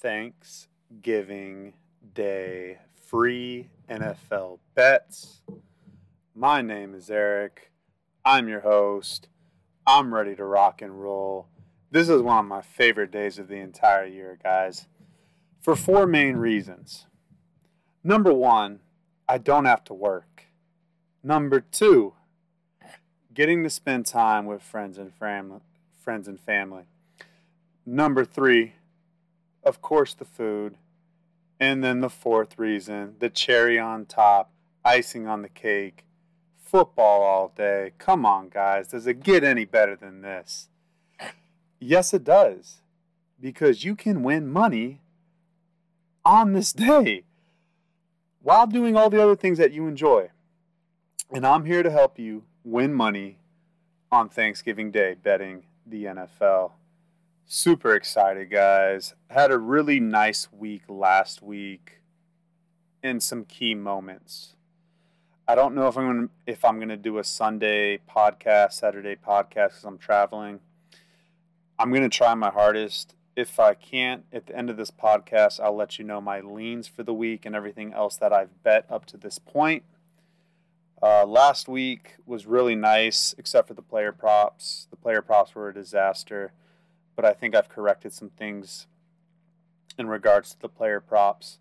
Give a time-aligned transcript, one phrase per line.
[0.00, 1.74] Thanksgiving
[2.14, 5.42] Day free NFL bets.
[6.34, 7.70] My name is Eric.
[8.24, 9.28] I'm your host.
[9.86, 11.48] I'm ready to rock and roll.
[11.90, 14.86] This is one of my favorite days of the entire year, guys,
[15.60, 17.06] for four main reasons.
[18.02, 18.80] Number one,
[19.28, 20.44] I don't have to work.
[21.22, 22.14] Number two,
[23.34, 25.60] getting to spend time with friends and family.
[26.02, 26.84] Friends and family.
[27.84, 28.74] Number three,
[29.62, 30.76] of course, the food.
[31.58, 34.50] And then the fourth reason, the cherry on top,
[34.84, 36.04] icing on the cake,
[36.58, 37.92] football all day.
[37.98, 38.88] Come on, guys.
[38.88, 40.68] Does it get any better than this?
[41.78, 42.82] Yes, it does.
[43.40, 45.00] Because you can win money
[46.24, 47.24] on this day
[48.42, 50.30] while doing all the other things that you enjoy.
[51.30, 53.38] And I'm here to help you win money
[54.12, 56.72] on Thanksgiving Day betting the NFL.
[57.52, 59.16] Super excited, guys.
[59.28, 61.98] Had a really nice week last week
[63.02, 64.54] in some key moments.
[65.48, 69.16] I don't know if I'm gonna, if I'm going to do a Sunday podcast, Saturday
[69.16, 70.60] podcast because I'm traveling.
[71.76, 73.16] I'm going to try my hardest.
[73.34, 76.86] If I can't, at the end of this podcast, I'll let you know my leans
[76.86, 79.82] for the week and everything else that I've bet up to this point.
[81.02, 84.86] Uh, last week was really nice, except for the player props.
[84.90, 86.52] The player props were a disaster
[87.20, 88.86] but I think I've corrected some things
[89.98, 91.58] in regards to the player props.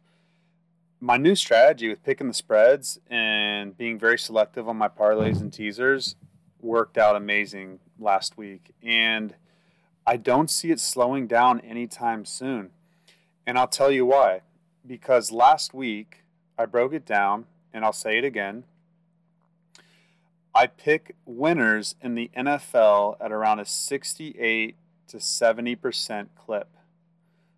[1.02, 5.52] My new strategy with picking the spreads and being very selective on my parlays and
[5.52, 6.16] teasers
[6.62, 8.74] worked out amazing last week.
[8.82, 9.36] And
[10.08, 12.70] I don't see it slowing down anytime soon.
[13.46, 14.44] And I'll tell you why.
[14.88, 16.24] Because last week
[16.58, 18.64] I broke it down, and I'll say it again.
[20.56, 24.78] I pick winners in the NFL at around a 68
[25.10, 26.70] to 70% clip.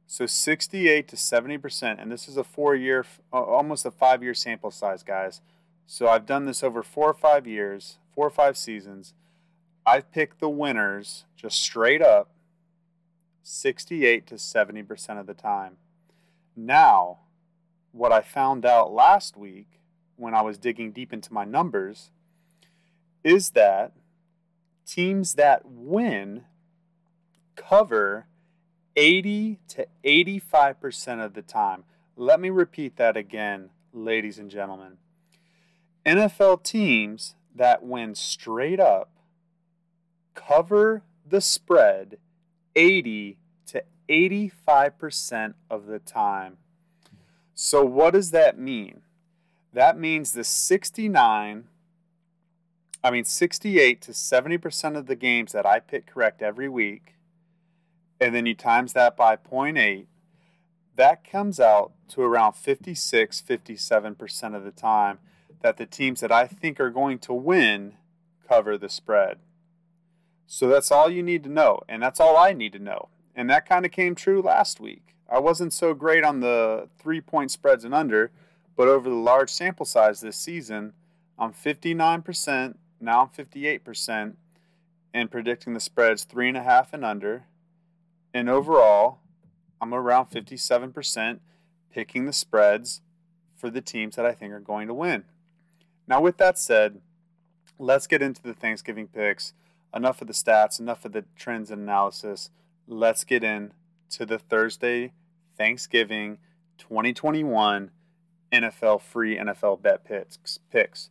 [0.08, 4.72] So 68 to 70%, and this is a four year, almost a five year sample
[4.72, 5.42] size, guys.
[5.86, 9.14] So I've done this over four or five years, four or five seasons.
[9.86, 12.30] I've picked the winners just straight up
[13.44, 15.78] 68 to 70% of the time.
[16.56, 17.20] Now,
[17.92, 19.80] what I found out last week
[20.16, 22.12] when I was digging deep into my numbers
[23.24, 23.94] is that
[24.86, 26.46] teams that win
[27.56, 28.28] cover
[28.96, 31.84] 80 to 85% of the time.
[32.16, 34.98] Let me repeat that again, ladies and gentlemen.
[36.06, 39.10] NFL teams that win straight up
[40.34, 42.18] cover the spread
[42.76, 43.38] 80
[43.68, 46.58] to 85% of the time.
[47.54, 49.02] So, what does that mean?
[49.74, 51.66] That means the 69,
[53.04, 57.16] I mean, 68 to 70% of the games that I pick correct every week
[58.22, 60.06] and then you times that by 0.8,
[60.96, 65.18] that comes out to around 56, 57% of the time
[65.62, 67.96] that the teams that I think are going to win
[68.48, 69.38] cover the spread.
[70.46, 73.10] So that's all you need to know, and that's all I need to know.
[73.36, 75.16] And that kind of came true last week.
[75.28, 78.32] I wasn't so great on the three point spreads and under,
[78.76, 80.94] but over the large sample size this season,
[81.40, 84.34] I'm 59%, now I'm 58%,
[85.14, 87.46] and predicting the spreads three and a half and under
[88.34, 89.20] and overall,
[89.82, 91.40] I'm around 57%
[91.92, 93.02] picking the spreads
[93.56, 95.24] for the teams that I think are going to win.
[96.08, 97.02] Now, with that said,
[97.78, 99.54] let's get into the Thanksgiving picks.
[99.94, 102.50] Enough of the stats, enough of the trends and analysis.
[102.88, 103.74] Let's get in
[104.12, 105.14] to the Thursday
[105.58, 106.38] Thanksgiving
[106.78, 107.92] 2021
[108.52, 110.60] NFL free NFL bet picks.
[110.72, 111.10] picks.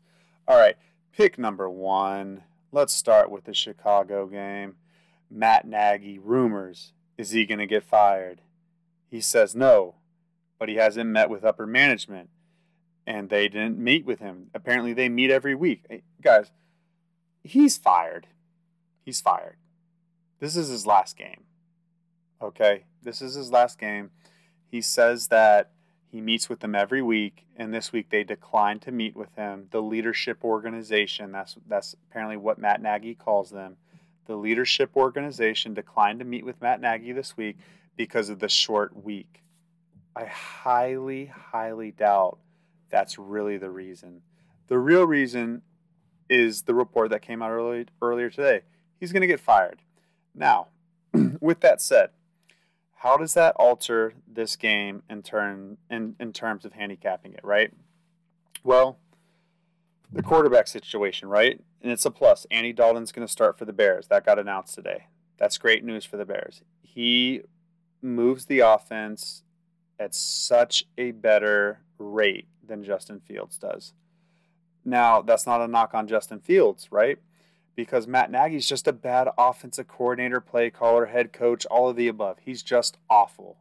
[0.49, 0.77] All right,
[1.13, 2.43] pick number one.
[2.73, 4.77] Let's start with the Chicago game.
[5.31, 8.41] Matt Nagy rumors is he going to get fired?
[9.11, 9.97] He says no,
[10.59, 12.31] but he hasn't met with upper management,
[13.07, 14.47] and they didn't meet with him.
[14.55, 15.85] Apparently, they meet every week.
[15.91, 16.51] Hey, guys,
[17.45, 18.27] he's fired.
[19.05, 19.57] He's fired.
[20.39, 21.43] This is his last game.
[22.41, 22.85] Okay?
[23.03, 24.11] This is his last game.
[24.71, 25.73] He says that
[26.11, 29.66] he meets with them every week, and this week they declined to meet with him.
[29.73, 33.77] The leadership organization, that's that's apparently what Matt Nagy calls them
[34.30, 37.59] the leadership organization declined to meet with Matt Nagy this week
[37.97, 39.42] because of the short week.
[40.15, 42.38] I highly, highly doubt
[42.91, 44.22] that's really the reason.
[44.68, 45.62] The real reason
[46.28, 48.60] is the report that came out early, earlier today.
[49.00, 49.80] He's going to get fired.
[50.32, 50.68] Now,
[51.41, 52.10] with that said,
[52.94, 57.72] how does that alter this game in turn in, in terms of handicapping it, right?
[58.62, 58.97] Well,
[60.12, 61.60] the quarterback situation, right?
[61.82, 62.47] And it's a plus.
[62.50, 64.09] Andy Dalton's going to start for the Bears.
[64.09, 65.06] That got announced today.
[65.38, 66.62] That's great news for the Bears.
[66.82, 67.42] He
[68.03, 69.42] moves the offense
[69.98, 73.92] at such a better rate than Justin Fields does.
[74.84, 77.18] Now, that's not a knock on Justin Fields, right?
[77.77, 82.09] Because Matt Nagy's just a bad offensive coordinator, play caller, head coach, all of the
[82.09, 82.38] above.
[82.41, 83.59] He's just awful.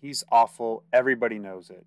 [0.00, 0.82] He's awful.
[0.92, 1.86] Everybody knows it.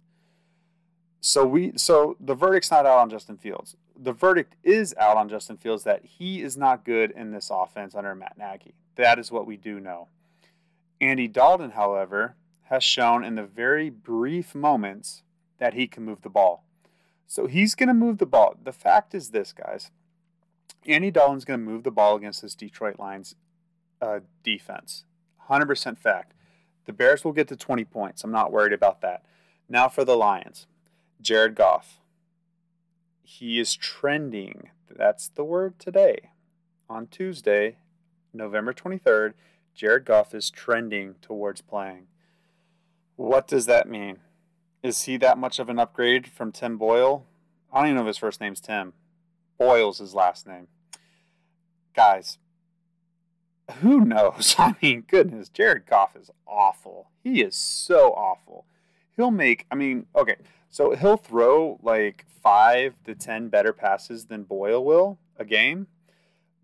[1.20, 3.76] So we so the verdict's not out on Justin Fields.
[3.98, 7.96] The verdict is out on Justin Fields that he is not good in this offense
[7.96, 8.74] under Matt Nagy.
[8.96, 10.10] That is what we do know.
[11.00, 15.24] Andy Dalton, however, has shown in the very brief moments
[15.60, 16.64] that he can move the ball.
[17.28, 18.56] So he's going to move the ball.
[18.62, 19.92] The fact is this, guys.
[20.86, 23.36] Andy Dalton's going to move the ball against this Detroit Lions
[24.02, 25.06] uh, defense.
[25.50, 26.34] 100% fact.
[26.86, 28.24] The Bears will get to 20 points.
[28.24, 29.24] I'm not worried about that.
[29.68, 30.68] Now for the Lions.
[31.22, 32.00] Jared Goff.
[33.28, 34.70] He is trending.
[34.88, 36.30] That's the word today.
[36.88, 37.78] On Tuesday,
[38.32, 39.34] November 23rd,
[39.74, 42.06] Jared Goff is trending towards playing.
[43.16, 44.20] What does that mean?
[44.84, 47.26] Is he that much of an upgrade from Tim Boyle?
[47.74, 48.94] I don't even know if his first name's Tim.
[49.58, 50.68] Boyle's his last name.
[51.96, 52.38] Guys,
[53.80, 54.54] who knows?
[54.60, 57.10] I mean, goodness, Jared Goff is awful.
[57.24, 58.66] He is so awful.
[59.16, 60.36] He'll make, I mean, okay,
[60.70, 65.88] so he'll throw like five to 10 better passes than Boyle will a game,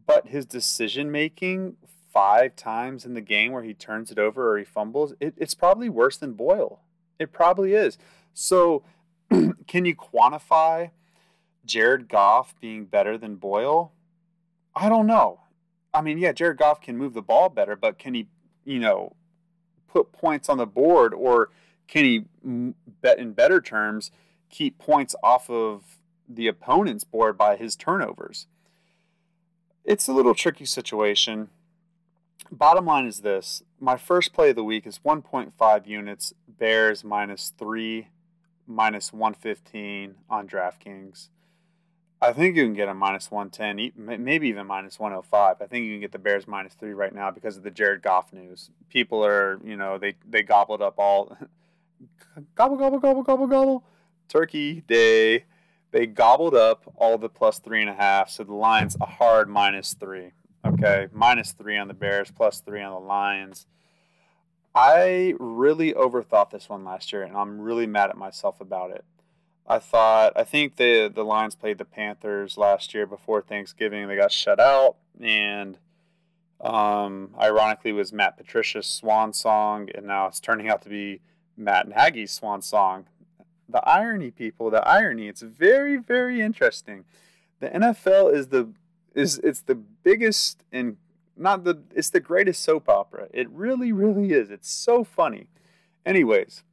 [0.06, 1.78] but his decision making
[2.12, 5.54] five times in the game where he turns it over or he fumbles, it, it's
[5.54, 6.82] probably worse than Boyle.
[7.20, 7.98] It probably is.
[8.34, 8.84] So,
[9.30, 10.92] can you quantify
[11.66, 13.94] Jared Goff being better than Boyle?
[14.76, 15.42] I don't know.
[15.94, 18.28] I mean, yeah, Jared Goff can move the ball better, but can he,
[18.66, 19.16] you know,
[19.88, 21.50] put points on the board or
[21.92, 22.24] can he,
[23.02, 24.12] bet in better terms,
[24.50, 25.98] keep points off of
[26.28, 28.48] the opponent's board by his turnovers?
[29.84, 31.50] It's a little tricky situation.
[32.50, 33.62] Bottom line is this.
[33.78, 38.08] My first play of the week is 1.5 units bears minus 3
[38.66, 41.28] minus 115 on draftkings.
[42.22, 45.94] I think you can get a minus 110 maybe even minus 105 i think you
[45.94, 48.70] can get the bears minus 3 right now because of the jared goff news.
[48.90, 51.36] People are you know they they gobbled up all
[52.56, 53.84] gobble gobble gobble gobble gobble
[54.28, 55.46] turkey day
[55.92, 59.50] they gobbled up all the plus three and a half so the Lions, a hard
[59.50, 60.32] minus three
[60.64, 63.66] Okay, minus three on the Bears, plus three on the Lions.
[64.76, 69.04] I really overthought this one last year, and I'm really mad at myself about it.
[69.66, 74.08] I thought I think the the Lions played the Panthers last year before Thanksgiving.
[74.08, 75.80] They got shut out, and
[76.60, 81.22] um, ironically, was Matt Patricia's swan song, and now it's turning out to be
[81.62, 83.06] Matt Nagy's swan song.
[83.70, 85.28] The irony, people, the irony.
[85.28, 87.06] It's very, very interesting.
[87.60, 88.70] The NFL is the
[89.14, 90.98] is it's the biggest and
[91.38, 93.28] not the it's the greatest soap opera.
[93.34, 94.50] It really, really is.
[94.50, 95.48] It's so funny.
[96.06, 96.64] Anyways,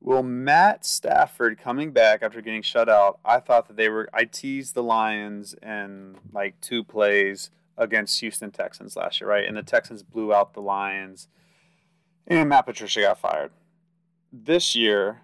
[0.00, 3.18] will Matt Stafford coming back after getting shut out?
[3.24, 4.08] I thought that they were.
[4.12, 9.46] I teased the Lions and like two plays against Houston Texans last year, right?
[9.46, 11.28] And the Texans blew out the Lions,
[12.26, 13.50] and Matt Patricia got fired.
[14.32, 15.22] This year,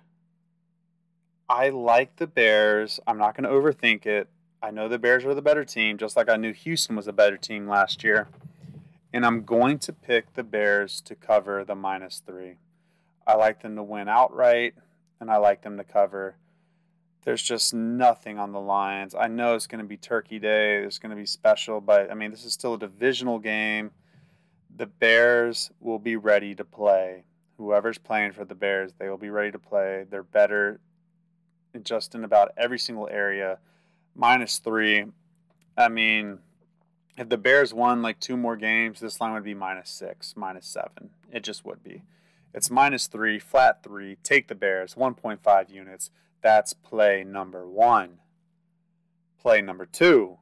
[1.49, 3.01] I like the Bears.
[3.07, 4.29] I'm not going to overthink it.
[4.63, 7.13] I know the Bears are the better team, just like I knew Houston was a
[7.13, 8.29] better team last year.
[9.13, 12.57] And I'm going to pick the Bears to cover the minus three.
[13.27, 14.75] I like them to win outright,
[15.21, 16.35] and I like them to cover.
[17.25, 19.15] There's just nothing on the lines.
[19.15, 20.83] I know it's going to be Turkey Day.
[20.83, 23.91] It's going to be special, but I mean, this is still a divisional game.
[24.79, 27.25] The Bears will be ready to play.
[27.57, 30.05] Whoever's playing for the Bears, they will be ready to play.
[30.09, 30.79] They're better
[31.83, 33.59] just in about every single area
[34.15, 35.07] minus three.
[35.77, 36.39] I mean,
[37.17, 40.69] if the Bears won like two more games, this line would be minus six, minus
[40.69, 41.11] seven.
[41.33, 42.05] It just would be.
[42.55, 44.17] It's minus three, flat three.
[44.23, 46.11] Take the Bears, 1.5 units.
[46.41, 48.19] That's play number one.
[49.41, 50.39] Play number two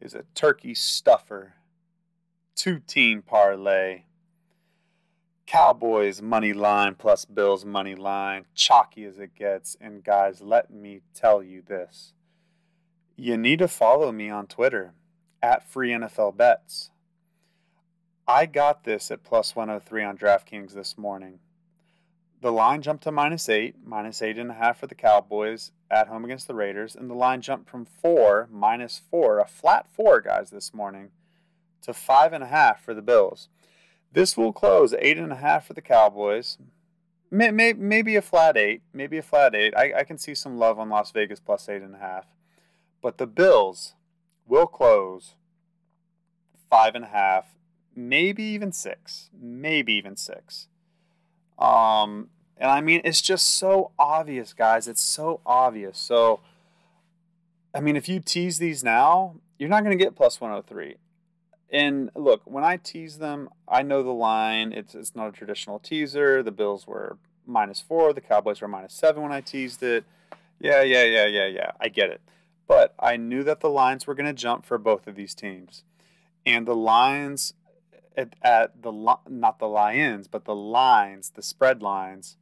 [0.00, 1.56] is a turkey stuffer,
[2.56, 4.02] two team parlay.
[5.46, 9.76] Cowboys money line plus Bills money line, chalky as it gets.
[9.80, 12.14] And guys, let me tell you this
[13.16, 14.92] you need to follow me on Twitter
[15.42, 16.90] at Free NFL Bets.
[18.28, 21.38] I got this at plus 103 on DraftKings this morning.
[22.42, 26.08] The line jumped to minus eight, minus eight and a half for the Cowboys at
[26.08, 30.20] home against the Raiders, and the line jumped from four, minus four, a flat four,
[30.20, 31.10] guys, this morning,
[31.86, 33.48] to five and a half for the Bills.
[34.12, 36.58] This will close eight and a half for the Cowboys.
[37.30, 39.74] Maybe a flat eight, maybe a flat eight.
[39.76, 42.26] I, I can see some love on Las Vegas plus eight and a half.
[43.02, 43.94] But the Bills
[44.46, 45.34] will close
[46.70, 47.56] five and a half,
[47.94, 50.68] maybe even six, maybe even six.
[51.58, 52.28] Um,
[52.58, 54.88] And I mean, it's just so obvious, guys.
[54.88, 55.98] It's so obvious.
[55.98, 56.40] So,
[57.74, 60.96] I mean, if you tease these now, you're not going to get plus 103.
[61.76, 64.72] And look, when I tease them, I know the line.
[64.72, 66.42] It's it's not a traditional teaser.
[66.42, 68.14] The Bills were minus four.
[68.14, 70.06] The Cowboys were minus seven when I teased it.
[70.58, 71.72] Yeah, yeah, yeah, yeah, yeah.
[71.78, 72.22] I get it.
[72.66, 75.84] But I knew that the lines were going to jump for both of these teams.
[76.46, 77.52] And the lines
[78.16, 82.38] at, at the not the lions, but the lines, the spread lines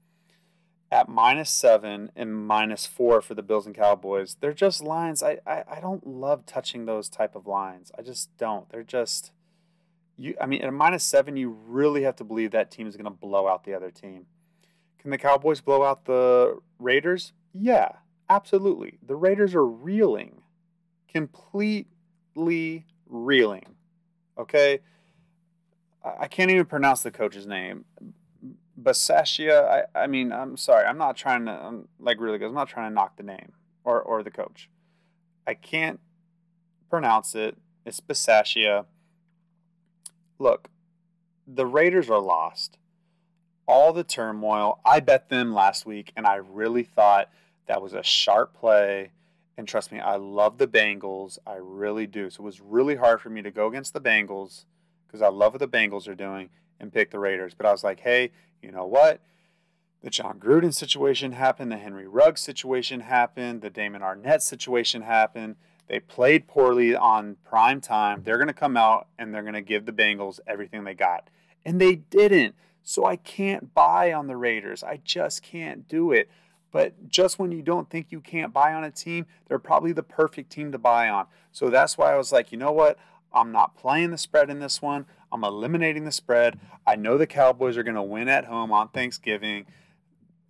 [0.94, 4.36] at minus seven and minus four for the Bills and Cowboys.
[4.38, 5.24] They're just lines.
[5.24, 7.90] I, I, I don't love touching those type of lines.
[7.98, 8.70] I just don't.
[8.70, 9.32] They're just
[10.16, 10.36] you.
[10.40, 13.06] I mean, at a minus seven, you really have to believe that team is going
[13.06, 14.26] to blow out the other team.
[15.00, 17.32] Can the Cowboys blow out the Raiders?
[17.52, 17.88] Yeah,
[18.30, 18.98] absolutely.
[19.04, 20.42] The Raiders are reeling,
[21.08, 23.74] completely reeling.
[24.38, 24.78] Okay
[26.04, 27.86] I can't even pronounce the coach's name.
[28.80, 29.86] Basasia.
[29.94, 30.84] I, I mean, I'm sorry.
[30.84, 32.48] I'm not trying to, I'm like really good.
[32.48, 33.52] I'm not trying to knock the name
[33.84, 34.68] or, or the coach.
[35.46, 36.00] I can't
[36.90, 37.56] pronounce it.
[37.84, 38.86] It's Basasia.
[40.38, 40.68] Look,
[41.46, 42.78] the Raiders are lost.
[43.66, 44.80] All the turmoil.
[44.84, 47.30] I bet them last week, and I really thought
[47.66, 49.12] that was a sharp play.
[49.56, 51.38] And trust me, I love the Bengals.
[51.46, 52.28] I really do.
[52.28, 54.64] So it was really hard for me to go against the Bengals
[55.06, 56.50] because I love what the Bengals are doing
[56.84, 57.54] and pick the Raiders.
[57.54, 58.30] But I was like, hey,
[58.62, 59.20] you know what?
[60.02, 61.72] The Jon Gruden situation happened.
[61.72, 63.62] The Henry Ruggs situation happened.
[63.62, 65.56] The Damon Arnette situation happened.
[65.88, 68.22] They played poorly on prime time.
[68.22, 71.28] They're going to come out and they're going to give the Bengals everything they got.
[71.64, 72.54] And they didn't.
[72.82, 74.84] So I can't buy on the Raiders.
[74.84, 76.30] I just can't do it.
[76.70, 80.02] But just when you don't think you can't buy on a team, they're probably the
[80.02, 81.26] perfect team to buy on.
[81.52, 82.98] So that's why I was like, you know what?
[83.32, 85.06] I'm not playing the spread in this one.
[85.34, 86.60] I'm eliminating the spread.
[86.86, 89.66] I know the Cowboys are going to win at home on Thanksgiving,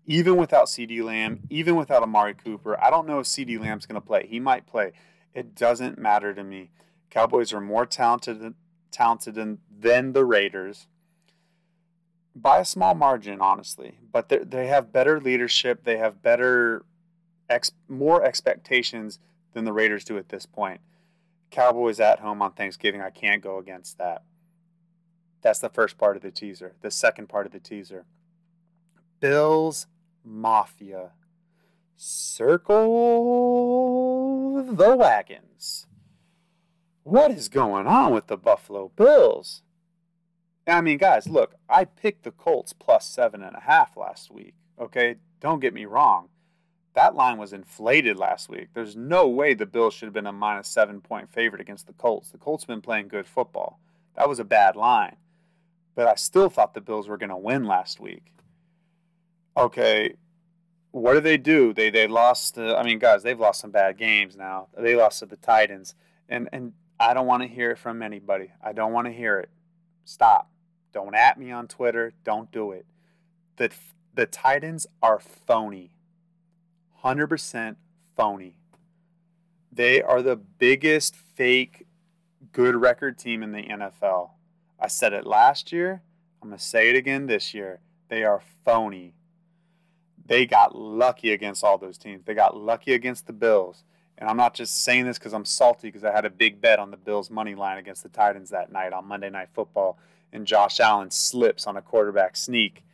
[0.04, 2.78] even without CeeDee Lamb, even without Amari Cooper.
[2.78, 4.26] I don't know if CeeDee Lamb's going to play.
[4.28, 4.92] He might play.
[5.32, 6.70] It doesn't matter to me.
[7.08, 8.54] Cowboys are more talented
[8.90, 10.86] talented than, than the Raiders
[12.36, 13.98] by a small margin, honestly.
[14.12, 15.84] But they have better leadership.
[15.84, 16.84] They have better,
[17.48, 19.18] ex, more expectations
[19.54, 20.82] than the Raiders do at this point.
[21.50, 23.00] Cowboys at home on Thanksgiving.
[23.00, 24.22] I can't go against that.
[25.44, 26.74] That's the first part of the teaser.
[26.80, 28.06] The second part of the teaser
[29.20, 29.86] Bills
[30.24, 31.10] Mafia.
[31.96, 32.80] Circle
[34.74, 35.86] the wagons.
[37.04, 39.62] What is going on with the Buffalo Bills?
[40.66, 44.54] I mean, guys, look, I picked the Colts plus seven and a half last week.
[44.80, 46.30] Okay, don't get me wrong.
[46.94, 48.68] That line was inflated last week.
[48.72, 51.92] There's no way the Bills should have been a minus seven point favorite against the
[51.92, 52.30] Colts.
[52.30, 53.78] The Colts have been playing good football.
[54.16, 55.16] That was a bad line.
[55.94, 58.32] But I still thought the Bills were going to win last week.
[59.56, 60.14] Okay,
[60.90, 61.72] what do they do?
[61.72, 62.56] They they lost.
[62.56, 64.68] To, I mean, guys, they've lost some bad games now.
[64.76, 65.94] They lost to the Titans,
[66.28, 68.52] and and I don't want to hear it from anybody.
[68.62, 69.50] I don't want to hear it.
[70.04, 70.50] Stop.
[70.92, 72.12] Don't at me on Twitter.
[72.24, 72.86] Don't do it.
[73.56, 73.70] The
[74.14, 75.90] the Titans are phony.
[77.04, 77.76] 100%
[78.16, 78.56] phony.
[79.70, 81.86] They are the biggest fake
[82.52, 84.30] good record team in the NFL.
[84.84, 86.02] I said it last year.
[86.42, 87.80] I'm going to say it again this year.
[88.10, 89.14] They are phony.
[90.26, 92.26] They got lucky against all those teams.
[92.26, 93.82] They got lucky against the Bills.
[94.18, 96.78] And I'm not just saying this because I'm salty because I had a big bet
[96.78, 99.98] on the Bills' money line against the Titans that night on Monday Night Football.
[100.34, 102.84] And Josh Allen slips on a quarterback sneak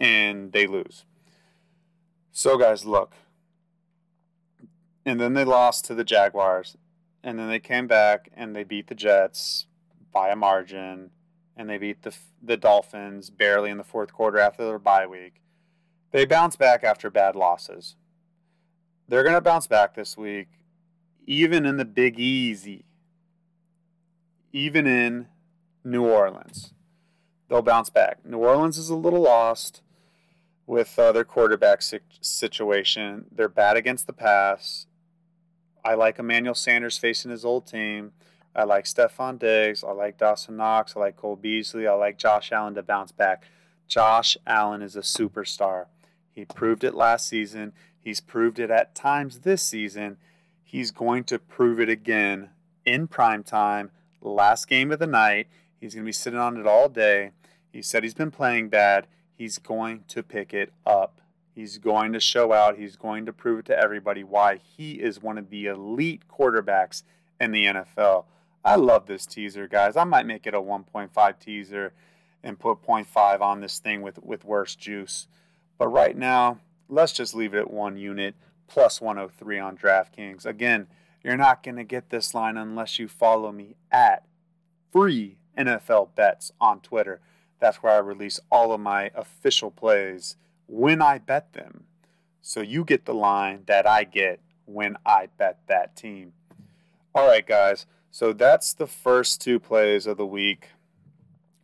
[0.00, 1.04] and they lose.
[2.32, 3.12] So, guys, look,
[5.04, 6.78] and then they lost to the Jaguars,
[7.22, 9.66] and then they came back and they beat the Jets
[10.12, 11.10] by a margin,
[11.56, 15.42] and they beat the the Dolphins barely in the fourth quarter after their bye week.
[16.10, 17.96] They bounce back after bad losses.
[19.08, 20.48] They're going to bounce back this week,
[21.26, 22.84] even in the Big Easy,
[24.52, 25.26] even in
[25.84, 26.72] New Orleans.
[27.48, 28.24] They'll bounce back.
[28.24, 29.82] New Orleans is a little lost
[30.66, 33.26] with uh, their quarterback situation.
[33.32, 34.86] They're bad against the pass.
[35.84, 38.12] I like Emmanuel Sanders facing his old team.
[38.54, 39.84] I like Stefon Diggs.
[39.84, 40.96] I like Dawson Knox.
[40.96, 41.86] I like Cole Beasley.
[41.86, 43.44] I like Josh Allen to bounce back.
[43.86, 45.86] Josh Allen is a superstar.
[46.32, 47.72] He proved it last season.
[47.98, 50.16] He's proved it at times this season.
[50.62, 52.50] He's going to prove it again
[52.84, 53.90] in prime time,
[54.20, 55.48] last game of the night.
[55.80, 57.32] He's going to be sitting on it all day.
[57.72, 59.06] He said he's been playing bad.
[59.32, 61.20] He's going to pick it up.
[61.54, 62.78] He's going to show out.
[62.78, 67.02] He's going to prove it to everybody why he is one of the elite quarterbacks
[67.40, 68.24] in the NFL.
[68.64, 69.96] I love this teaser, guys.
[69.96, 71.92] I might make it a 1.5 teaser
[72.42, 75.28] and put 0.5 on this thing with, with worse juice.
[75.78, 78.34] But right now, let's just leave it at one unit
[78.68, 80.46] plus 103 on DraftKings.
[80.46, 80.86] Again,
[81.22, 84.24] you're not going to get this line unless you follow me at
[84.92, 87.20] free NFL bets on Twitter.
[87.58, 90.36] That's where I release all of my official plays
[90.66, 91.84] when I bet them.
[92.40, 96.32] So you get the line that I get when I bet that team.
[97.14, 97.86] All right, guys.
[98.10, 100.68] So that's the first two plays of the week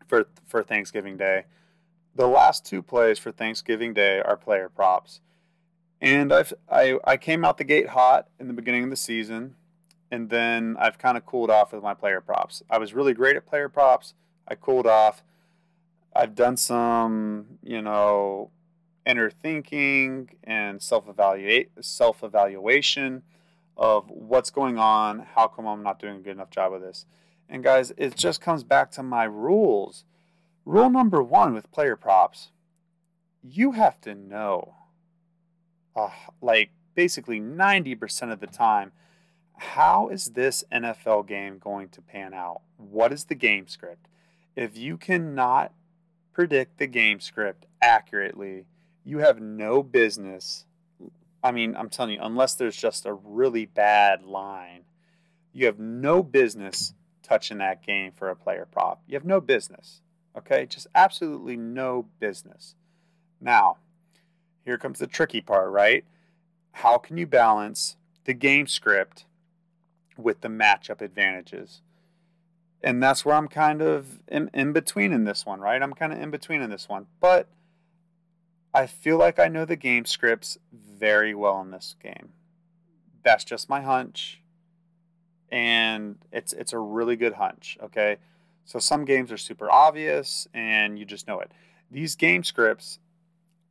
[0.06, 1.44] for for Thanksgiving Day.
[2.14, 5.20] The last two plays for Thanksgiving Day are player props.
[6.00, 9.56] And I've I, I came out the gate hot in the beginning of the season,
[10.10, 12.62] and then I've kind of cooled off with my player props.
[12.70, 14.14] I was really great at player props.
[14.46, 15.24] I cooled off.
[16.14, 18.50] I've done some, you know,
[19.04, 23.22] inner thinking and self evaluate self evaluation
[23.76, 25.26] of what's going on.
[25.35, 27.06] How come I'm not doing a good enough job of this?
[27.49, 30.04] And guys, it just comes back to my rules.
[30.64, 32.50] Rule number one with player props:
[33.42, 34.75] you have to know,
[35.95, 38.90] uh, like basically 90% of the time,
[39.59, 42.62] how is this NFL game going to pan out?
[42.76, 44.09] What is the game script?
[44.56, 45.73] If you cannot
[46.33, 48.66] predict the game script accurately,
[49.04, 50.65] you have no business.
[51.46, 54.82] I mean, I'm telling you, unless there's just a really bad line,
[55.52, 59.00] you have no business touching that game for a player prop.
[59.06, 60.02] You have no business.
[60.36, 60.66] Okay?
[60.66, 62.74] Just absolutely no business.
[63.40, 63.76] Now,
[64.64, 66.04] here comes the tricky part, right?
[66.72, 69.24] How can you balance the game script
[70.16, 71.80] with the matchup advantages?
[72.82, 75.80] And that's where I'm kind of in, in between in this one, right?
[75.80, 77.06] I'm kind of in between in this one.
[77.20, 77.46] But
[78.74, 80.58] I feel like I know the game scripts
[80.98, 82.30] very well in this game.
[83.22, 84.40] That's just my hunch.
[85.50, 88.18] And it's it's a really good hunch, okay?
[88.64, 91.52] So some games are super obvious and you just know it.
[91.90, 92.98] These game scripts,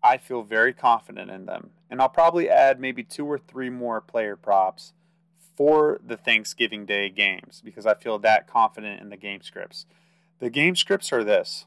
[0.01, 1.71] I feel very confident in them.
[1.89, 4.93] And I'll probably add maybe two or three more player props
[5.55, 9.85] for the Thanksgiving Day games because I feel that confident in the game scripts.
[10.39, 11.65] The game scripts are this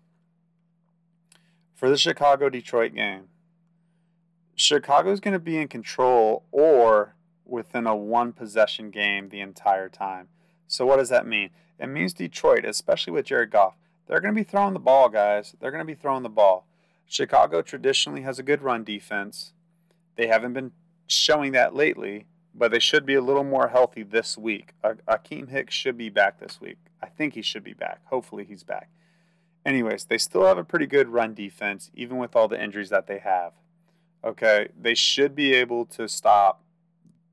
[1.75, 3.25] for the Chicago Detroit game,
[4.59, 10.27] Chicago's going to be in control or within a one possession game the entire time.
[10.66, 11.51] So, what does that mean?
[11.79, 13.75] It means Detroit, especially with Jared Goff,
[14.07, 15.55] they're going to be throwing the ball, guys.
[15.61, 16.66] They're going to be throwing the ball.
[17.07, 19.53] Chicago traditionally has a good run defense.
[20.16, 20.73] They haven't been
[21.07, 24.73] showing that lately, but they should be a little more healthy this week.
[24.83, 26.79] Akiem Hicks should be back this week.
[27.01, 28.01] I think he should be back.
[28.07, 28.90] Hopefully, he's back.
[29.64, 33.07] Anyways, they still have a pretty good run defense, even with all the injuries that
[33.07, 33.53] they have.
[34.25, 36.63] Okay, they should be able to stop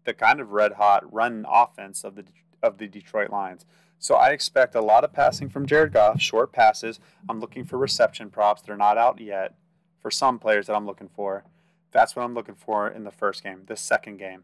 [0.05, 2.25] the kind of red hot run offense of the
[2.61, 3.65] of the Detroit Lions.
[3.99, 6.99] So I expect a lot of passing from Jared Goff, short passes.
[7.27, 8.61] I'm looking for reception props.
[8.61, 9.55] They're not out yet
[10.01, 11.43] for some players that I'm looking for.
[11.91, 13.63] That's what I'm looking for in the first game.
[13.65, 14.43] The second game,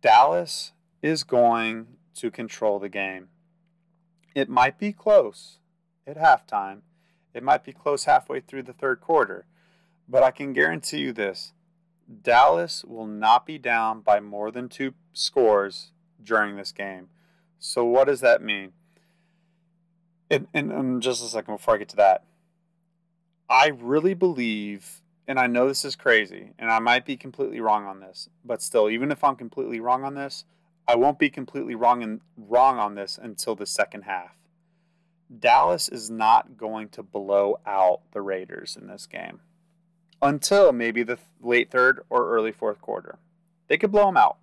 [0.00, 3.28] Dallas is going to control the game.
[4.34, 5.58] It might be close
[6.06, 6.82] at halftime.
[7.34, 9.44] It might be close halfway through the third quarter.
[10.10, 11.52] But I can guarantee you this
[12.22, 15.92] Dallas will not be down by more than two scores
[16.22, 17.08] during this game.
[17.60, 18.72] So, what does that mean?
[20.28, 22.24] And, and, and just a second before I get to that,
[23.48, 27.86] I really believe, and I know this is crazy, and I might be completely wrong
[27.86, 30.44] on this, but still, even if I'm completely wrong on this,
[30.88, 34.36] I won't be completely wrong and wrong on this until the second half.
[35.36, 39.40] Dallas is not going to blow out the Raiders in this game
[40.22, 43.18] until maybe the late third or early fourth quarter.
[43.68, 44.38] They could blow them out.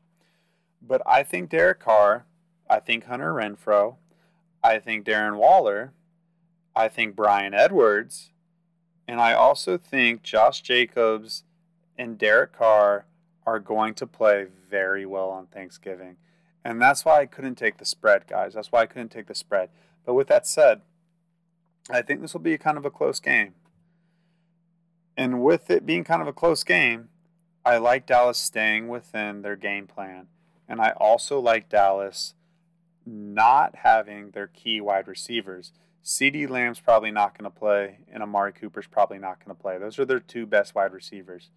[0.81, 2.25] But I think Derek Carr,
[2.69, 3.95] I think Hunter Renfrow,
[4.63, 5.93] I think Darren Waller,
[6.75, 8.31] I think Bryan Edwards,
[9.07, 11.43] and I also think Josh Jacobs
[11.97, 13.05] and Derek Carr
[13.45, 16.17] are going to play very well on Thanksgiving.
[16.63, 18.53] And that's why I couldn't take the spread, guys.
[18.53, 19.69] That's why I couldn't take the spread.
[20.05, 20.81] But with that said,
[21.89, 23.53] I think this will be kind of a close game.
[25.17, 27.09] And with it being kind of a close game,
[27.65, 30.27] I like Dallas staying within their game plan.
[30.69, 32.35] And I also like Dallas
[33.05, 35.73] not having their key wide receivers.
[36.03, 39.77] CeeDee Lamb's probably not going to play, and Amari Cooper's probably not going to play.
[39.77, 41.49] Those are their two best wide receivers.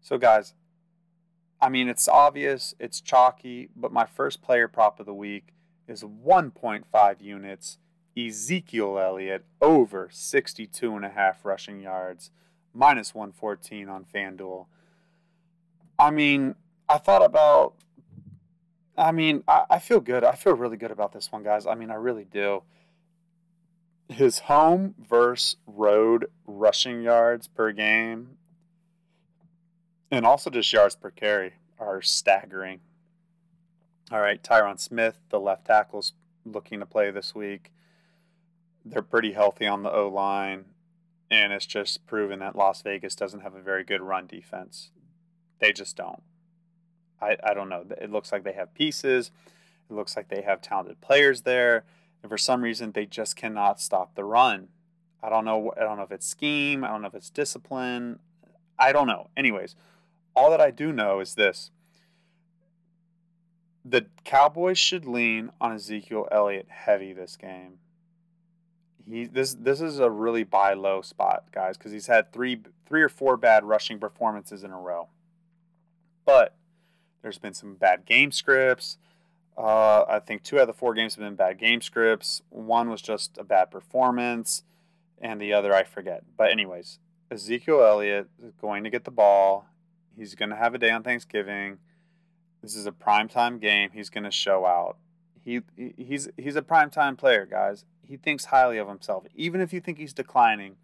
[0.00, 0.54] So, guys,
[1.60, 5.54] I mean, it's obvious, it's chalky, but my first player prop of the week
[5.88, 7.78] is 1.5 units.
[8.18, 12.30] Ezekiel Elliott over 62 and a half rushing yards
[12.76, 14.66] minus 114 on FanDuel.
[15.98, 16.54] I mean,
[16.88, 17.74] I thought about,
[18.96, 20.24] I mean, I, I feel good.
[20.24, 21.66] I feel really good about this one, guys.
[21.66, 22.62] I mean, I really do.
[24.08, 28.36] His home versus road rushing yards per game,
[30.10, 32.80] And also just yards per carry are staggering.
[34.12, 36.12] All right, Tyron Smith, the left tackle's
[36.44, 37.72] looking to play this week.
[38.84, 40.66] They're pretty healthy on the O line,
[41.30, 44.90] and it's just proven that Las Vegas doesn't have a very good run defense.
[45.58, 46.22] They just don't.
[47.20, 47.84] I, I don't know.
[48.00, 49.30] It looks like they have pieces.
[49.90, 51.84] It looks like they have talented players there.
[52.22, 54.68] And for some reason, they just cannot stop the run.
[55.22, 55.72] I don't know.
[55.76, 56.84] I don't know if it's scheme.
[56.84, 58.18] I don't know if it's discipline.
[58.78, 59.30] I don't know.
[59.36, 59.74] Anyways,
[60.34, 61.70] all that I do know is this
[63.84, 67.78] the Cowboys should lean on Ezekiel Elliott heavy this game.
[69.08, 73.02] He this this is a really buy low spot, guys, because he's had three three
[73.02, 75.08] or four bad rushing performances in a row.
[76.24, 76.56] But
[77.22, 78.98] there's been some bad game scripts.
[79.56, 82.42] Uh, I think two out of the four games have been bad game scripts.
[82.50, 84.64] One was just a bad performance,
[85.20, 86.24] and the other I forget.
[86.36, 86.98] But anyways,
[87.30, 89.66] Ezekiel Elliott is going to get the ball.
[90.16, 91.78] He's going to have a day on Thanksgiving.
[92.62, 93.90] This is a primetime game.
[93.92, 94.96] He's going to show out.
[95.44, 97.84] He he's he's a primetime player, guys.
[98.06, 99.24] He thinks highly of himself.
[99.34, 100.76] Even if you think he's declining,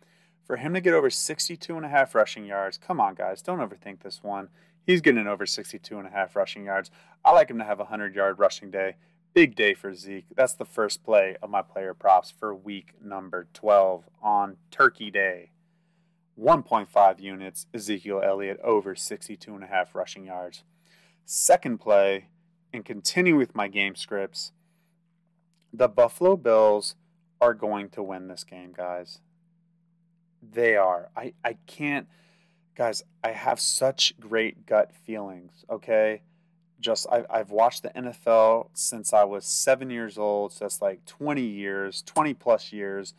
[0.45, 3.61] for him to get over 62 and a half rushing yards, come on, guys, don't
[3.61, 4.49] overthink this one.
[4.85, 6.91] He's getting over 62 and a half rushing yards.
[7.25, 8.97] I like him to have a 100 yard rushing day.
[9.35, 10.27] Big day for Zeke.
[10.35, 15.53] That's the first play of my player props for week number 12 on Turkey Day.
[16.39, 20.65] 1.5 units, Ezekiel Elliott over 62 and a half rushing yards.
[21.25, 22.27] Second play,
[22.73, 24.53] and continue with my game scripts,
[25.73, 26.97] the Buffalo Bills
[27.43, 29.19] are going to win this game, guys.
[30.43, 31.11] They are.
[31.17, 32.07] I, I can't,
[32.75, 36.23] guys, I have such great gut feelings, okay?
[36.81, 41.05] Just, I, I've watched the NFL since I was seven years old, so that's like
[41.05, 43.15] 20 years, 20 plus years,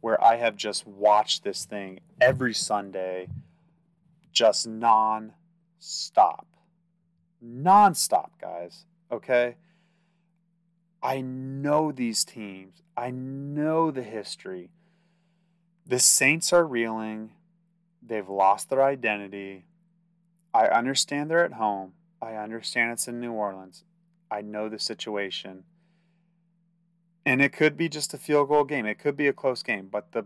[0.00, 3.28] where I have just watched this thing every Sunday,
[4.32, 5.32] just non
[5.78, 6.46] stop
[7.46, 8.86] Non stop, guys.
[9.12, 9.56] Okay?
[11.02, 14.70] I know these teams, I know the history.
[15.86, 17.32] The Saints are reeling,
[18.02, 19.64] they've lost their identity.
[20.52, 23.84] I understand they're at home, I understand it's in New Orleans.
[24.30, 25.64] I know the situation.
[27.26, 28.86] And it could be just a field goal game.
[28.86, 30.24] It could be a close game, but the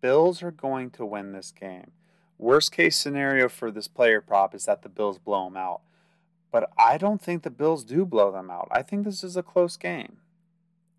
[0.00, 1.92] Bills are going to win this game.
[2.38, 5.82] Worst case scenario for this player prop is that the Bills blow them out.
[6.50, 8.68] But I don't think the Bills do blow them out.
[8.70, 10.18] I think this is a close game.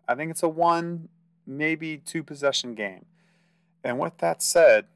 [0.08, 1.08] I think it's a one,
[1.46, 3.06] maybe two possession game.
[3.82, 4.86] And with that said,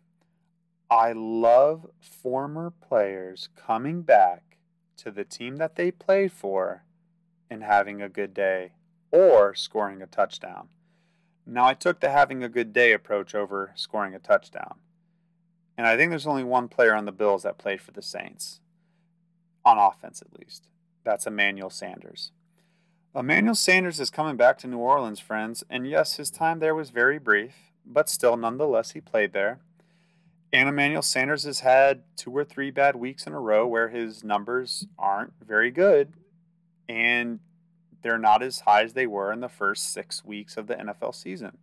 [0.91, 4.57] I love former players coming back
[4.99, 6.85] to the team that they played for
[7.51, 8.73] and having a good day
[9.11, 10.69] or scoring a touchdown.
[11.47, 14.77] Now, I took the having a good day approach over scoring a touchdown.
[15.79, 18.61] And I think there's only one player on the Bills that played for the Saints,
[19.65, 20.69] on offense at least.
[21.05, 22.33] That's Emmanuel Sanders.
[23.19, 26.91] Emmanuel Sanders is coming back to New Orleans, friends, and yes, his time there was
[26.91, 27.53] very brief,
[27.85, 29.59] but still, nonetheless, he played there.
[30.53, 34.23] And Emmanuel Sanders has had two or three bad weeks in a row where his
[34.23, 36.13] numbers aren't very good,
[36.89, 37.41] and
[38.03, 41.13] they're not as high as they were in the first six weeks of the NFL
[41.13, 41.59] season.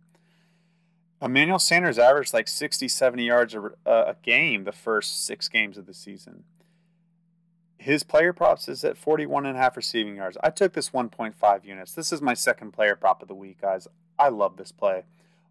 [1.22, 5.86] Emmanuel Sanders averaged like 60, 70 yards a, a game the first six games of
[5.86, 6.44] the season.
[7.86, 10.36] His player props is at 41 and a half receiving yards.
[10.42, 11.92] I took this 1.5 units.
[11.92, 13.86] This is my second player prop of the week, guys.
[14.18, 15.04] I love this play.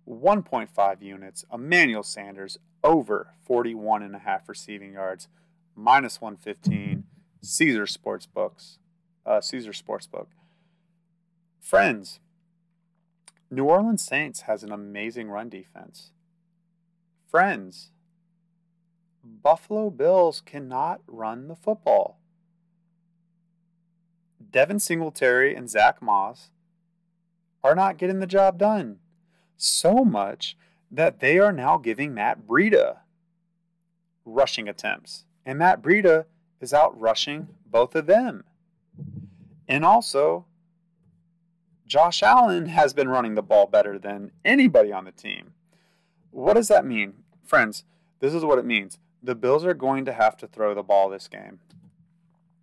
[0.05, 1.45] 1.5 units.
[1.53, 5.29] Emmanuel Sanders over 41 and a half receiving yards,
[5.77, 7.05] minus 115.
[7.41, 8.79] Caesar Sportsbooks.
[9.25, 10.27] Uh, Caesar Sportsbook.
[11.61, 12.19] Friends,
[13.49, 16.11] New Orleans Saints has an amazing run defense.
[17.31, 17.91] Friends,
[19.23, 22.19] Buffalo Bills cannot run the football.
[24.55, 26.49] Devin Singletary and Zach Moss
[27.61, 28.99] are not getting the job done.
[29.57, 30.55] So much
[30.89, 32.99] that they are now giving Matt Breida
[34.23, 35.25] rushing attempts.
[35.45, 36.23] And Matt Breida
[36.61, 38.45] is out rushing both of them.
[39.67, 40.45] And also,
[41.85, 45.51] Josh Allen has been running the ball better than anybody on the team.
[46.31, 47.15] What does that mean?
[47.43, 47.83] Friends,
[48.21, 48.99] this is what it means.
[49.21, 51.59] The Bills are going to have to throw the ball this game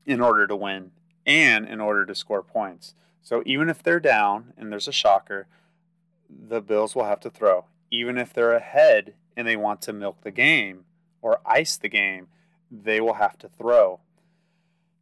[0.07, 0.93] in order to win
[1.27, 2.95] and in order to score points.
[3.23, 5.47] So even if they're down and there's a shocker,
[6.29, 7.67] the Bills will have to throw.
[7.91, 10.85] Even if they're ahead and they want to milk the game
[11.21, 12.29] or ice the game,
[12.71, 14.01] they will have to throw.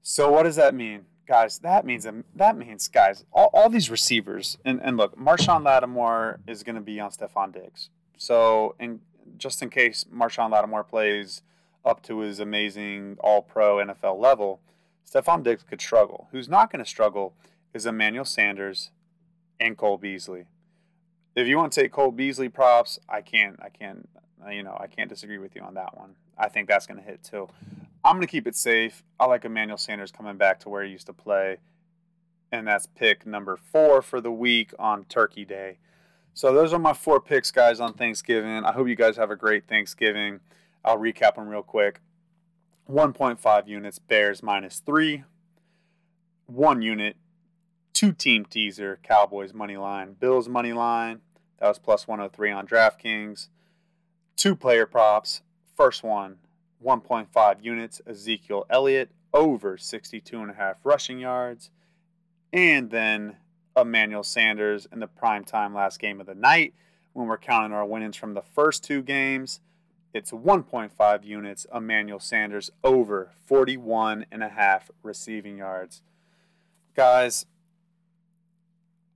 [0.02, 1.06] So what does that mean?
[1.26, 6.40] Guys, that means that means guys, all, all these receivers and, and look, Marshon Lattimore
[6.46, 7.88] is going to be on Stefon Diggs.
[8.16, 9.00] So, and
[9.38, 11.42] just in case Marshon Lattimore plays
[11.84, 14.60] up to his amazing all pro NFL level,
[15.12, 16.28] Stefon Diggs could struggle.
[16.30, 17.34] Who's not going to struggle
[17.74, 18.90] is Emmanuel Sanders
[19.58, 20.44] and Cole Beasley.
[21.34, 24.08] If you want to take Cole Beasley props, I can't, I can't,
[24.50, 26.14] you know, I can't disagree with you on that one.
[26.38, 27.48] I think that's going to hit too.
[28.04, 29.02] I'm going to keep it safe.
[29.18, 31.58] I like Emmanuel Sanders coming back to where he used to play.
[32.52, 35.78] And that's pick number four for the week on Turkey Day.
[36.34, 38.64] So those are my four picks, guys, on Thanksgiving.
[38.64, 40.40] I hope you guys have a great Thanksgiving.
[40.84, 42.00] I'll recap them real quick.
[42.90, 45.24] 1.5 units, Bears minus three.
[46.46, 47.16] One unit,
[47.92, 51.20] two team teaser, Cowboys money line, Bills money line.
[51.60, 53.48] That was plus 103 on DraftKings.
[54.36, 55.42] Two player props.
[55.76, 56.38] First one,
[56.84, 61.70] 1.5 units, Ezekiel Elliott over 62 and a half rushing yards.
[62.52, 63.36] And then
[63.76, 66.74] Emmanuel Sanders in the prime time last game of the night.
[67.12, 69.60] When we're counting our winnings from the first two games,
[70.12, 76.02] it's 1.5 units, Emmanuel Sanders over 41 and a half receiving yards.
[76.96, 77.46] Guys,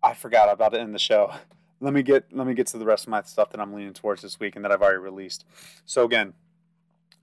[0.03, 1.33] I forgot about it in the show.
[1.81, 3.93] Let me get let me get to the rest of my stuff that I'm leaning
[3.93, 5.45] towards this week and that I've already released.
[5.85, 6.33] So again,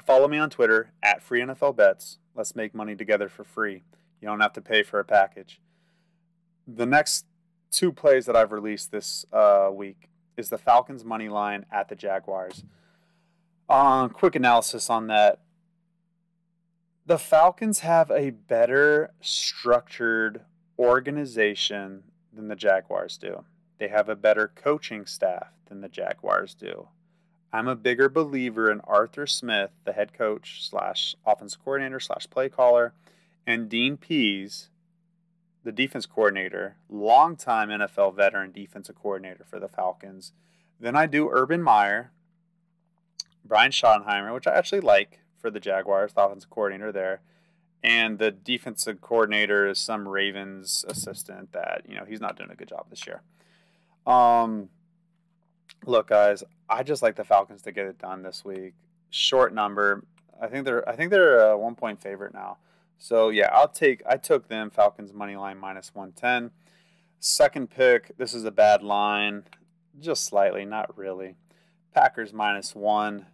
[0.05, 2.19] follow me on Twitter at Free NFL Bets.
[2.35, 3.81] Let's make money together for free.
[4.21, 5.59] You don't have to pay for a package.
[6.67, 7.25] The next
[7.71, 11.95] two plays that I've released this uh, week is the Falcons money line at the
[11.95, 12.63] Jaguars.
[13.71, 15.39] Uh, quick analysis on that.
[17.05, 20.41] The Falcons have a better structured
[20.77, 22.03] organization
[22.33, 23.45] than the Jaguars do.
[23.77, 26.89] They have a better coaching staff than the Jaguars do.
[27.53, 32.49] I'm a bigger believer in Arthur Smith, the head coach slash offensive coordinator slash play
[32.49, 32.93] caller,
[33.47, 34.67] and Dean Pees,
[35.63, 40.33] the defense coordinator, longtime NFL veteran defensive coordinator for the Falcons.
[40.77, 42.11] Then I do Urban Meyer,
[43.45, 47.21] Brian Schottenheimer, which I actually like for the Jaguars, the offensive coordinator there.
[47.83, 52.55] And the defensive coordinator is some Ravens assistant that, you know, he's not doing a
[52.55, 53.21] good job this year.
[54.05, 54.69] Um,
[55.85, 58.73] look, guys, I just like the Falcons to get it done this week.
[59.09, 60.03] Short number.
[60.41, 62.57] I think they're I think they're a one point favorite now.
[62.97, 66.51] So yeah, I'll take I took them Falcons money line minus 110.
[67.19, 69.43] Second pick, this is a bad line,
[69.99, 71.35] just slightly, not really.
[71.93, 73.25] Packers minus 1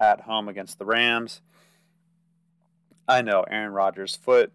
[0.00, 1.40] at home against the Rams.
[3.08, 4.52] I know Aaron Rodgers' foot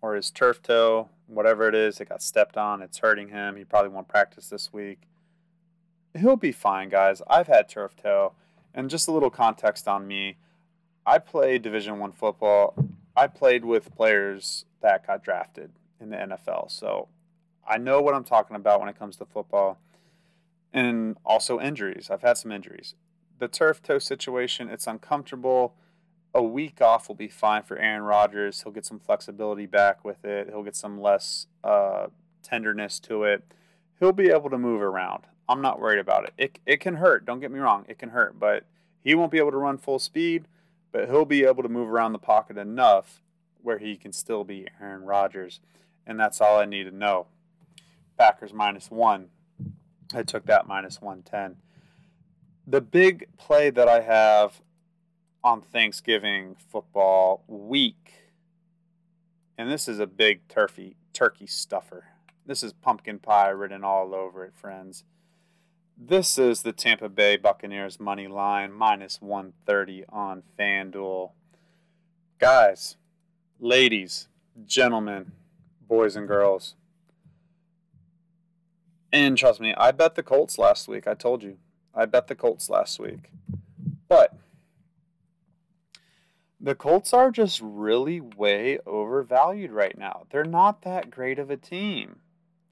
[0.00, 3.56] or his turf toe, whatever it is, it got stepped on, it's hurting him.
[3.56, 5.00] He probably won't practice this week.
[6.16, 7.22] He'll be fine, guys.
[7.28, 8.32] I've had turf toe,
[8.72, 10.36] and just a little context on me.
[11.06, 12.74] I played Division 1 football
[13.16, 15.70] I played with players that got drafted
[16.00, 17.08] in the NFL, so
[17.68, 19.78] I know what I'm talking about when it comes to football,
[20.74, 22.10] and also injuries.
[22.10, 22.94] I've had some injuries.
[23.38, 25.74] The turf toe situation, it's uncomfortable.
[26.34, 28.62] A week off will be fine for Aaron Rodgers.
[28.62, 30.48] He'll get some flexibility back with it.
[30.48, 32.08] He'll get some less uh,
[32.42, 33.44] tenderness to it.
[33.98, 35.24] He'll be able to move around.
[35.48, 36.34] I'm not worried about it.
[36.36, 37.24] It it can hurt.
[37.24, 37.86] Don't get me wrong.
[37.88, 38.64] It can hurt, but
[39.02, 40.48] he won't be able to run full speed
[40.94, 43.20] but he'll be able to move around the pocket enough
[43.60, 45.58] where he can still be Aaron Rodgers.
[46.06, 47.26] And that's all I need to know.
[48.16, 49.30] Packers minus one.
[50.12, 51.56] I took that minus 110.
[52.66, 54.60] The big play that I have
[55.42, 58.12] on Thanksgiving football week,
[59.56, 62.06] and this is a big turkey, turkey stuffer.
[62.46, 65.04] This is pumpkin pie written all over it, friends.
[65.96, 71.30] This is the Tampa Bay Buccaneers money line, minus 130 on FanDuel.
[72.38, 72.96] Guys,
[73.60, 74.28] ladies,
[74.66, 75.32] gentlemen,
[75.86, 76.74] boys and girls.
[79.14, 81.06] And trust me, I bet the Colts last week.
[81.06, 81.56] I told you.
[81.94, 83.30] I bet the Colts last week.
[84.08, 84.36] But
[86.60, 90.26] the Colts are just really way overvalued right now.
[90.30, 92.16] They're not that great of a team.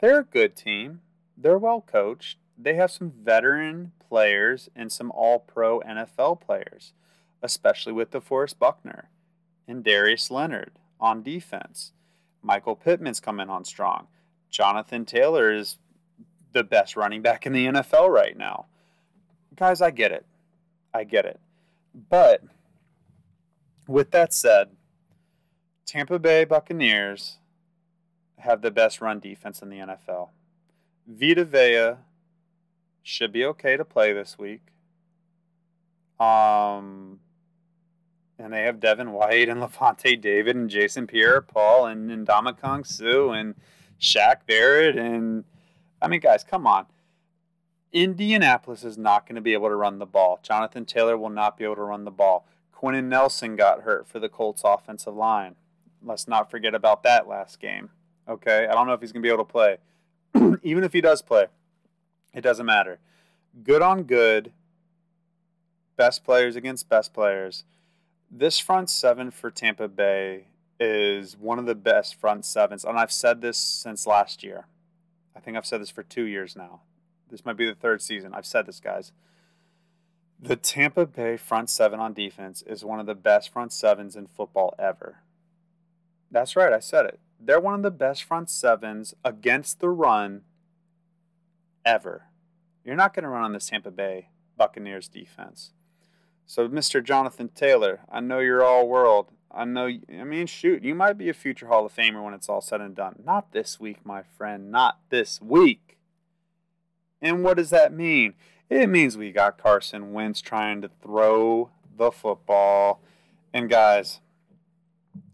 [0.01, 1.01] They're a good team.
[1.37, 6.93] They're well coached they have some veteran players and some all pro NFL players,
[7.43, 9.11] especially with DeForest Buckner
[9.67, 11.93] and Darius Leonard on defense.
[12.43, 14.09] Michael Pittman's coming on strong.
[14.51, 15.79] Jonathan Taylor is
[16.53, 18.67] the best running back in the NFL right now.
[19.57, 20.25] Guys, I get it.
[20.95, 21.41] I get it.
[22.09, 22.43] But
[23.87, 24.71] with that said,
[25.87, 27.39] Tampa Bay Buccaneers
[28.39, 30.31] have the best run defense in the NFL.
[31.07, 31.97] Vita Vea
[33.03, 34.63] should be okay to play this week.
[36.19, 37.19] Um,
[38.39, 43.55] and they have Devin White and Lavonte David and Jason Pierre-Paul and Ndamukong Suh and
[44.01, 45.45] Shaq Barrett and
[46.03, 46.87] I mean, guys, come on.
[47.93, 50.41] Indianapolis is not going to be able to run the ball.
[50.43, 52.47] Jonathan Taylor will not be able to run the ball.
[52.73, 55.55] Quenton Nelson got hurt for the Colts offensive line.
[56.03, 57.91] Let's not forget about that last game.
[58.29, 59.77] Okay, I don't know if he's going to be able to play.
[60.63, 61.47] Even if he does play,
[62.35, 62.99] it doesn't matter.
[63.63, 64.53] Good on good,
[65.97, 67.65] best players against best players.
[68.31, 70.47] This front seven for Tampa Bay
[70.81, 74.67] is one of the best front sevens, and I've said this since last year.
[75.37, 76.81] I think I've said this for two years now.
[77.31, 78.35] This might be the third season.
[78.35, 79.13] I've said this, guys.
[80.39, 84.27] The Tampa Bay front seven on defense is one of the best front sevens in
[84.27, 85.21] football ever.
[86.31, 87.21] That's right, I said it.
[87.39, 90.43] They're one of the best front sevens against the run
[91.85, 92.25] ever.
[92.85, 95.73] You're not going to run on the Tampa Bay Buccaneers defense.
[96.47, 97.03] So, Mr.
[97.03, 99.31] Jonathan Taylor, I know you're all world.
[99.55, 102.49] I know, I mean, shoot, you might be a future Hall of Famer when it's
[102.49, 103.17] all said and done.
[103.25, 104.71] Not this week, my friend.
[104.71, 105.99] Not this week.
[107.21, 108.35] And what does that mean?
[108.71, 113.03] It means we got Carson Wentz trying to throw the football.
[113.53, 114.21] And guys,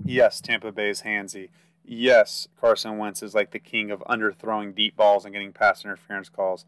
[0.05, 1.51] yes, Tampa Bay is handsy.
[1.85, 6.29] Yes, Carson Wentz is like the king of underthrowing deep balls and getting pass interference
[6.29, 6.67] calls.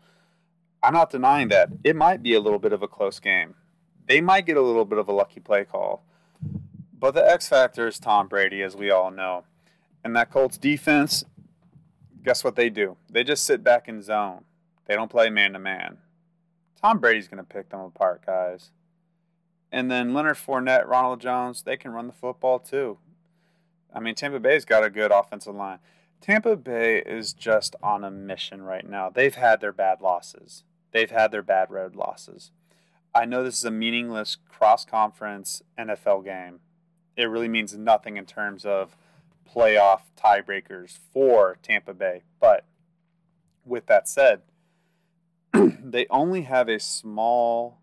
[0.82, 1.70] I'm not denying that.
[1.84, 3.56] It might be a little bit of a close game.
[4.06, 6.04] They might get a little bit of a lucky play call.
[7.00, 9.44] But the X factor is Tom Brady, as we all know.
[10.04, 11.24] And that Colts defense,
[12.22, 12.96] guess what they do?
[13.10, 14.44] They just sit back in zone.
[14.84, 15.96] They don't play man to man.
[16.80, 18.70] Tom Brady's going to pick them apart, guys.
[19.72, 22.98] And then Leonard Fournette, Ronald Jones, they can run the football too.
[23.94, 25.78] I mean, Tampa Bay's got a good offensive line.
[26.20, 29.08] Tampa Bay is just on a mission right now.
[29.08, 32.50] They've had their bad losses, they've had their bad road losses.
[33.14, 36.60] I know this is a meaningless cross conference NFL game.
[37.20, 38.96] It really means nothing in terms of
[39.54, 42.22] playoff tiebreakers for Tampa Bay.
[42.40, 42.64] But
[43.64, 44.40] with that said,
[45.52, 47.78] they only have a small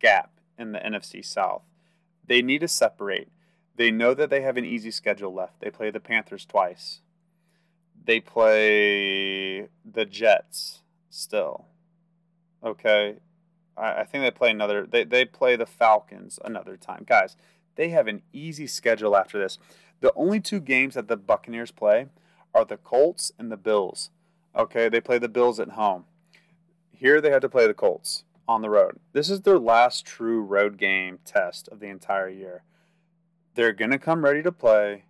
[0.00, 1.62] gap in the NFC South.
[2.26, 3.28] They need to separate.
[3.76, 5.60] They know that they have an easy schedule left.
[5.60, 7.00] They play the Panthers twice.
[8.04, 10.80] They play the Jets
[11.10, 11.66] still.
[12.64, 13.16] Okay.
[13.76, 17.04] I, I think they play another they, they play the Falcons another time.
[17.06, 17.36] Guys,
[17.76, 19.58] they have an easy schedule after this.
[20.00, 22.06] The only two games that the Buccaneers play
[22.54, 24.10] are the Colts and the Bills.
[24.56, 26.04] Okay, they play the Bills at home.
[26.90, 28.98] Here they have to play the Colts on the road.
[29.12, 32.62] This is their last true road game test of the entire year
[33.54, 35.04] they're going to come ready to play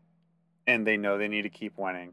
[0.67, 2.13] and they know they need to keep winning.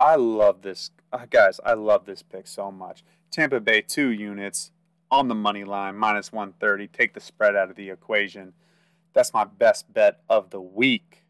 [0.00, 0.90] I love this.
[1.12, 3.02] Uh, guys, I love this pick so much.
[3.30, 4.70] Tampa Bay, two units
[5.10, 6.86] on the money line, minus 130.
[6.88, 8.52] Take the spread out of the equation.
[9.12, 11.24] That's my best bet of the week.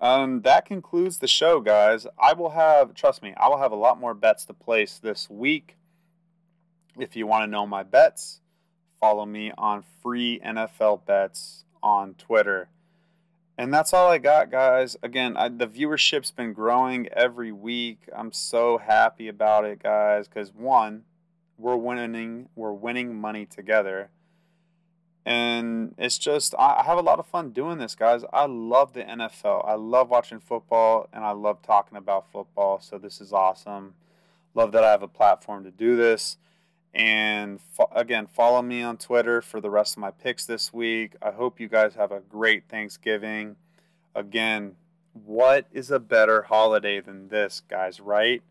[0.00, 2.06] Um, that concludes the show, guys.
[2.18, 5.28] I will have, trust me, I will have a lot more bets to place this
[5.28, 5.76] week.
[6.96, 8.40] If you want to know my bets,
[9.00, 12.68] follow me on free NFL bets on Twitter.
[13.56, 14.96] And that's all I got, guys.
[15.02, 18.08] Again, I, the viewership's been growing every week.
[18.16, 21.02] I'm so happy about it, guys, because one,
[21.56, 24.10] we're winning, we're winning money together,
[25.28, 28.24] and it's just I have a lot of fun doing this, guys.
[28.32, 29.62] I love the NFL.
[29.68, 32.80] I love watching football, and I love talking about football.
[32.80, 33.92] So this is awesome.
[34.54, 36.38] Love that I have a platform to do this.
[36.94, 41.14] And fo- again, follow me on Twitter for the rest of my picks this week.
[41.20, 43.56] I hope you guys have a great Thanksgiving.
[44.14, 44.76] Again,
[45.12, 48.42] what is a better holiday than this, guys, right?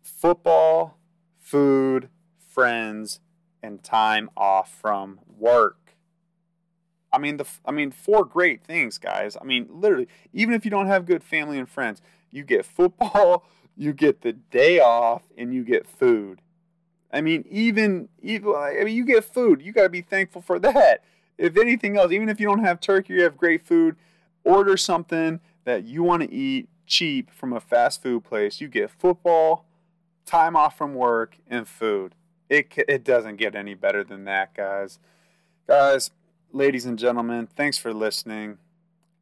[0.00, 0.96] Football,
[1.40, 2.08] food,
[2.46, 3.18] friends,
[3.66, 5.96] and time off from work.
[7.12, 9.36] I mean the I mean four great things, guys.
[9.40, 12.00] I mean literally, even if you don't have good family and friends,
[12.30, 13.44] you get football,
[13.76, 16.40] you get the day off, and you get food.
[17.12, 19.62] I mean, even even I mean, you get food.
[19.62, 21.02] You got to be thankful for that.
[21.38, 23.96] If anything else, even if you don't have turkey, you have great food.
[24.44, 28.60] Order something that you want to eat cheap from a fast food place.
[28.60, 29.66] You get football,
[30.24, 32.14] time off from work, and food.
[32.48, 34.98] It it doesn't get any better than that, guys.
[35.66, 36.10] Guys,
[36.52, 38.58] ladies and gentlemen, thanks for listening.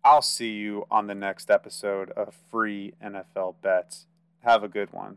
[0.04, 4.06] I'll see you on the next episode of Free NFL Bets.
[4.42, 5.16] Have a good one.